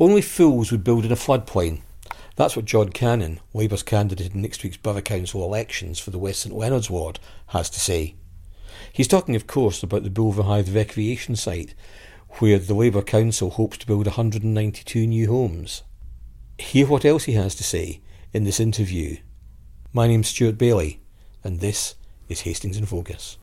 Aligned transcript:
Only 0.00 0.22
fools 0.22 0.72
would 0.72 0.84
build 0.84 1.04
in 1.04 1.12
a 1.12 1.16
floodplain. 1.16 1.82
That's 2.36 2.56
what 2.56 2.64
John 2.64 2.88
Cannan, 2.88 3.40
Labour's 3.52 3.82
candidate 3.82 4.34
in 4.34 4.42
next 4.42 4.64
week's 4.64 4.76
Borough 4.76 5.02
Council 5.02 5.44
elections 5.44 5.98
for 5.98 6.10
the 6.10 6.18
West 6.18 6.40
St 6.40 6.54
Leonards 6.54 6.88
ward, 6.88 7.20
has 7.48 7.68
to 7.70 7.80
say. 7.80 8.16
He's 8.92 9.08
talking, 9.08 9.36
of 9.36 9.46
course, 9.46 9.82
about 9.82 10.02
the 10.02 10.10
Bulverhythe 10.10 10.74
recreation 10.74 11.36
site, 11.36 11.74
where 12.38 12.58
the 12.58 12.74
Labour 12.74 13.02
Council 13.02 13.50
hopes 13.50 13.78
to 13.78 13.86
build 13.86 14.06
192 14.06 15.06
new 15.06 15.28
homes. 15.28 15.82
Hear 16.58 16.86
what 16.86 17.04
else 17.04 17.24
he 17.24 17.32
has 17.32 17.54
to 17.56 17.64
say 17.64 18.00
in 18.32 18.44
this 18.44 18.60
interview. 18.60 19.18
My 19.92 20.06
name's 20.06 20.28
Stuart 20.28 20.56
Bailey, 20.56 21.02
and 21.44 21.60
this 21.60 21.96
is 22.28 22.40
Hastings 22.42 22.78
in 22.78 22.86
Focus. 22.86 23.36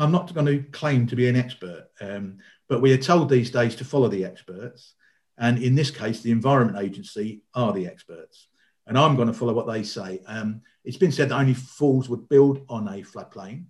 I'm 0.00 0.10
not 0.10 0.32
going 0.32 0.46
to 0.46 0.62
claim 0.70 1.06
to 1.08 1.16
be 1.16 1.28
an 1.28 1.36
expert, 1.36 1.88
um, 2.00 2.38
but 2.68 2.80
we 2.80 2.92
are 2.94 2.98
told 2.98 3.28
these 3.28 3.50
days 3.50 3.76
to 3.76 3.84
follow 3.84 4.08
the 4.08 4.24
experts. 4.24 4.94
And 5.36 5.62
in 5.62 5.74
this 5.74 5.90
case, 5.90 6.22
the 6.22 6.30
Environment 6.30 6.78
Agency 6.78 7.42
are 7.54 7.72
the 7.74 7.86
experts. 7.86 8.48
And 8.86 8.98
I'm 8.98 9.14
going 9.14 9.28
to 9.28 9.34
follow 9.34 9.52
what 9.52 9.66
they 9.66 9.82
say. 9.82 10.22
Um, 10.26 10.62
it's 10.84 10.96
been 10.96 11.12
said 11.12 11.28
that 11.28 11.38
only 11.38 11.52
fools 11.52 12.08
would 12.08 12.30
build 12.30 12.64
on 12.70 12.88
a 12.88 13.02
floodplain. 13.02 13.66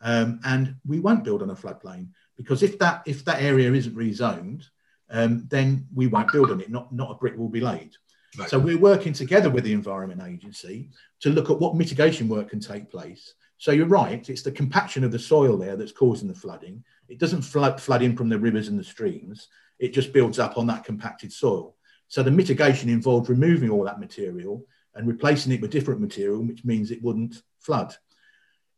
Um, 0.00 0.40
and 0.44 0.76
we 0.86 1.00
won't 1.00 1.22
build 1.22 1.42
on 1.42 1.50
a 1.50 1.54
floodplain 1.54 2.08
because 2.36 2.62
if 2.62 2.78
that 2.78 3.02
if 3.06 3.24
that 3.26 3.40
area 3.40 3.72
isn't 3.72 3.96
rezoned, 3.96 4.64
um, 5.10 5.46
then 5.48 5.86
we 5.94 6.06
won't 6.08 6.32
build 6.32 6.50
on 6.50 6.60
it. 6.60 6.70
Not 6.70 6.92
not 6.92 7.10
a 7.10 7.14
brick 7.14 7.36
will 7.36 7.48
be 7.48 7.60
laid. 7.60 7.92
Right. 8.38 8.48
So 8.48 8.58
we're 8.58 8.78
working 8.78 9.12
together 9.12 9.48
with 9.48 9.64
the 9.64 9.72
Environment 9.72 10.20
Agency 10.22 10.90
to 11.20 11.30
look 11.30 11.50
at 11.50 11.58
what 11.58 11.76
mitigation 11.76 12.28
work 12.28 12.50
can 12.50 12.60
take 12.60 12.90
place 12.90 13.34
so 13.58 13.72
you're 13.72 13.86
right, 13.86 14.28
it's 14.28 14.42
the 14.42 14.52
compaction 14.52 15.04
of 15.04 15.12
the 15.12 15.18
soil 15.18 15.56
there 15.56 15.76
that's 15.76 15.92
causing 15.92 16.28
the 16.28 16.34
flooding. 16.34 16.84
It 17.08 17.18
doesn't 17.18 17.42
flood, 17.42 17.80
flood 17.80 18.02
in 18.02 18.16
from 18.16 18.28
the 18.28 18.38
rivers 18.38 18.68
and 18.68 18.78
the 18.78 18.84
streams, 18.84 19.48
it 19.78 19.92
just 19.92 20.12
builds 20.12 20.38
up 20.38 20.56
on 20.56 20.66
that 20.68 20.84
compacted 20.84 21.32
soil. 21.32 21.76
So 22.08 22.22
the 22.22 22.30
mitigation 22.30 22.88
involved 22.88 23.28
removing 23.28 23.70
all 23.70 23.84
that 23.84 24.00
material 24.00 24.64
and 24.94 25.06
replacing 25.06 25.52
it 25.52 25.60
with 25.60 25.70
different 25.70 26.00
material, 26.00 26.42
which 26.42 26.64
means 26.64 26.90
it 26.90 27.02
wouldn't 27.02 27.42
flood. 27.58 27.96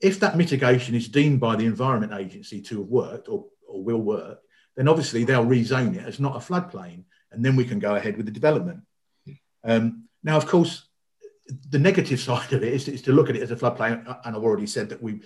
If 0.01 0.21
that 0.21 0.37
mitigation 0.37 0.95
is 0.95 1.09
deemed 1.09 1.41
by 1.41 1.57
the 1.57 1.67
Environment 1.67 2.13
Agency 2.13 2.61
to 2.63 2.79
have 2.79 2.89
worked 2.89 3.29
or, 3.29 3.47
or 3.67 3.83
will 3.83 4.01
work, 4.01 4.41
then 4.77 4.89
obviously 4.89 5.25
they'll 5.25 5.45
rezone 5.45 5.97
it 5.97 6.07
as 6.07 6.21
not 6.21 6.37
a 6.37 6.39
floodplain, 6.39 7.05
and 7.33 7.45
then 7.45 7.57
we 7.57 7.65
can 7.65 7.79
go 7.79 7.95
ahead 7.97 8.17
with 8.17 8.27
the 8.27 8.33
development. 8.33 8.81
Um, 9.65 10.05
now, 10.23 10.37
of 10.37 10.47
course, 10.47 10.86
the 11.71 11.79
negative 11.79 12.21
side 12.29 12.53
of 12.53 12.63
it 12.63 12.73
is, 12.73 12.89
is, 12.89 13.03
to 13.03 13.13
look 13.13 13.31
at 13.31 13.37
it 13.37 13.43
as 13.43 13.51
a 13.51 13.57
floodplain, 13.57 14.05
and 14.25 14.37
I've 14.37 14.43
already 14.43 14.67
said 14.67 14.89
that 14.91 15.03
we 15.03 15.21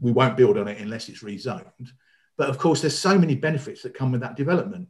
we 0.00 0.10
won't 0.12 0.38
build 0.38 0.56
on 0.56 0.68
it 0.68 0.80
unless 0.80 1.08
it's 1.08 1.22
rezoned. 1.22 1.92
But 2.38 2.48
of 2.48 2.56
course, 2.56 2.80
there's 2.80 2.98
so 2.98 3.18
many 3.18 3.34
benefits 3.34 3.82
that 3.82 3.92
come 3.92 4.12
with 4.12 4.22
that 4.22 4.36
development. 4.36 4.88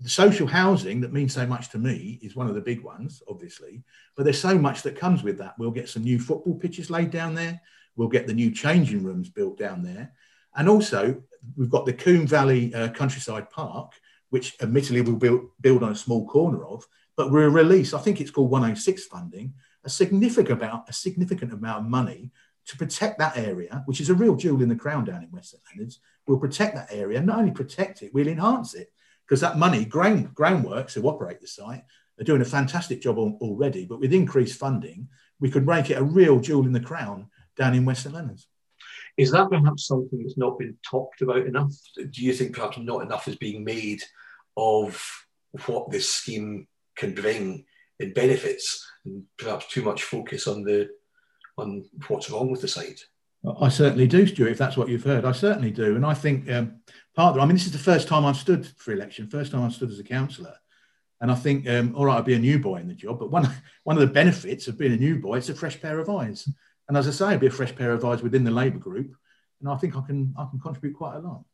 The 0.00 0.10
social 0.10 0.46
housing 0.46 1.00
that 1.00 1.12
means 1.12 1.32
so 1.32 1.46
much 1.46 1.70
to 1.70 1.78
me 1.78 2.18
is 2.22 2.36
one 2.36 2.48
of 2.48 2.54
the 2.54 2.60
big 2.60 2.82
ones, 2.82 3.22
obviously. 3.28 3.82
But 4.16 4.24
there's 4.24 4.40
so 4.40 4.58
much 4.58 4.82
that 4.82 4.98
comes 4.98 5.22
with 5.22 5.38
that. 5.38 5.54
We'll 5.58 5.70
get 5.70 5.88
some 5.88 6.02
new 6.02 6.18
football 6.18 6.56
pitches 6.56 6.90
laid 6.90 7.10
down 7.10 7.34
there. 7.34 7.60
We'll 7.96 8.08
get 8.08 8.26
the 8.26 8.34
new 8.34 8.50
changing 8.50 9.02
rooms 9.02 9.30
built 9.30 9.58
down 9.58 9.82
there, 9.82 10.12
and 10.56 10.68
also 10.68 11.22
we've 11.56 11.70
got 11.70 11.86
the 11.86 11.92
Combe 11.92 12.26
Valley 12.26 12.74
uh, 12.74 12.88
Countryside 12.90 13.50
Park, 13.50 13.92
which 14.30 14.56
admittedly 14.60 15.00
we'll 15.02 15.16
build, 15.16 15.48
build 15.60 15.82
on 15.82 15.92
a 15.92 15.96
small 15.96 16.26
corner 16.26 16.64
of, 16.64 16.86
but 17.16 17.30
we'll 17.30 17.48
release. 17.48 17.94
I 17.94 18.00
think 18.00 18.20
it's 18.20 18.30
called 18.30 18.50
106 18.50 19.06
funding 19.06 19.54
a 19.84 19.90
significant 19.90 20.62
amount, 20.62 20.88
a 20.88 20.92
significant 20.92 21.52
amount 21.52 21.84
of 21.84 21.90
money 21.90 22.30
to 22.66 22.76
protect 22.76 23.18
that 23.18 23.36
area, 23.36 23.82
which 23.86 24.00
is 24.00 24.10
a 24.10 24.14
real 24.14 24.36
jewel 24.36 24.62
in 24.62 24.68
the 24.68 24.76
crown 24.76 25.04
down 25.04 25.22
in 25.22 25.30
West 25.30 25.50
St 25.50 25.62
Leonards. 25.70 26.00
We'll 26.26 26.38
protect 26.38 26.74
that 26.76 26.92
area, 26.92 27.20
not 27.20 27.38
only 27.38 27.50
protect 27.50 28.02
it, 28.02 28.14
we'll 28.14 28.28
enhance 28.28 28.74
it 28.74 28.92
because 29.26 29.40
that 29.40 29.58
money, 29.58 29.84
ground, 29.84 30.34
groundworks 30.34 30.92
who 30.92 31.02
operate 31.08 31.40
the 31.40 31.46
site 31.46 31.82
are 32.20 32.24
doing 32.24 32.42
a 32.42 32.46
fantastic 32.46 33.00
job 33.00 33.18
already. 33.18 33.86
But 33.86 34.00
with 34.00 34.12
increased 34.12 34.58
funding, 34.58 35.08
we 35.40 35.50
could 35.50 35.66
make 35.66 35.90
it 35.90 35.98
a 35.98 36.04
real 36.04 36.38
jewel 36.38 36.66
in 36.66 36.72
the 36.72 36.80
crown 36.80 37.28
down 37.56 37.74
in 37.74 37.84
West 37.84 38.04
St 38.04 38.14
Leonards. 38.14 38.46
Is 39.16 39.30
that 39.32 39.50
perhaps 39.50 39.86
something 39.86 40.22
that's 40.22 40.38
not 40.38 40.58
been 40.58 40.76
talked 40.88 41.22
about 41.22 41.46
enough? 41.46 41.72
Do 41.96 42.22
you 42.22 42.32
think 42.32 42.54
perhaps 42.54 42.78
not 42.78 43.02
enough 43.02 43.28
is 43.28 43.36
being 43.36 43.64
made 43.64 44.02
of 44.56 45.26
what 45.66 45.90
this 45.90 46.08
scheme 46.08 46.66
can 46.96 47.14
bring 47.14 47.64
benefits 48.10 48.86
and 49.04 49.24
perhaps 49.38 49.66
too 49.68 49.82
much 49.82 50.02
focus 50.04 50.46
on 50.46 50.62
the 50.62 50.88
on 51.58 51.84
what's 52.08 52.30
wrong 52.30 52.50
with 52.50 52.60
the 52.60 52.68
site. 52.68 53.04
I 53.60 53.68
certainly 53.68 54.06
do, 54.06 54.26
Stuart. 54.26 54.52
If 54.52 54.58
that's 54.58 54.76
what 54.76 54.88
you've 54.88 55.02
heard, 55.02 55.24
I 55.24 55.32
certainly 55.32 55.72
do, 55.72 55.96
and 55.96 56.06
I 56.06 56.14
think 56.14 56.48
um, 56.50 56.80
part 57.16 57.36
of. 57.36 57.42
I 57.42 57.46
mean, 57.46 57.56
this 57.56 57.66
is 57.66 57.72
the 57.72 57.78
first 57.78 58.06
time 58.06 58.24
I've 58.24 58.36
stood 58.36 58.66
for 58.78 58.92
election, 58.92 59.28
first 59.28 59.50
time 59.50 59.62
I've 59.62 59.74
stood 59.74 59.90
as 59.90 59.98
a 59.98 60.04
councillor, 60.04 60.54
and 61.20 61.30
I 61.30 61.34
think, 61.34 61.68
um, 61.68 61.94
all 61.96 62.06
right, 62.06 62.16
I'll 62.16 62.22
be 62.22 62.34
a 62.34 62.38
new 62.38 62.60
boy 62.60 62.76
in 62.76 62.88
the 62.88 62.94
job, 62.94 63.18
but 63.18 63.30
one 63.30 63.48
one 63.84 63.96
of 63.96 64.00
the 64.00 64.14
benefits 64.14 64.68
of 64.68 64.78
being 64.78 64.92
a 64.92 64.96
new 64.96 65.18
boy, 65.18 65.38
it's 65.38 65.48
a 65.48 65.54
fresh 65.54 65.80
pair 65.80 65.98
of 65.98 66.08
eyes, 66.08 66.48
and 66.88 66.96
as 66.96 67.08
I 67.08 67.10
say, 67.10 67.32
I'll 67.32 67.38
be 67.38 67.48
a 67.48 67.50
fresh 67.50 67.74
pair 67.74 67.92
of 67.92 68.04
eyes 68.04 68.22
within 68.22 68.44
the 68.44 68.50
Labour 68.52 68.78
group, 68.78 69.16
and 69.60 69.68
I 69.68 69.76
think 69.76 69.96
I 69.96 70.02
can 70.02 70.34
I 70.38 70.46
can 70.48 70.60
contribute 70.60 70.94
quite 70.94 71.16
a 71.16 71.18
lot. 71.18 71.44